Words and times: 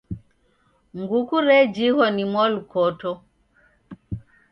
Nguku 0.99 1.35
rejighwa 1.47 2.07
ni 2.15 2.23
mwalukoto. 2.31 3.11